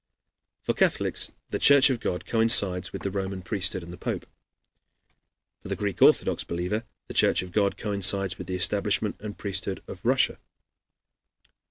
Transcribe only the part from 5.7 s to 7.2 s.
Greek Orthodox believer the